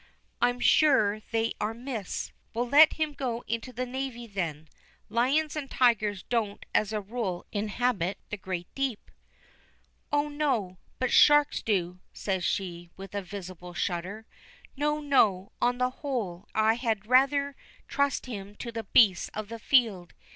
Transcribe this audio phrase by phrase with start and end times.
[0.41, 2.31] I'm sure they are myths.
[2.55, 4.67] Well, let him go into the navy, then.
[5.09, 9.11] Lions and tigers don't as a rule inhabit the great deep."
[10.11, 14.25] "Oh, no; but sharks do," says she, with a visible shudder.
[14.75, 17.55] "No, no, on the whole I had rather
[17.87, 20.15] trust him to the beasts of the field.